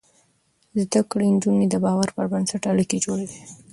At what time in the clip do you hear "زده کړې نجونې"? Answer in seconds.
0.81-1.65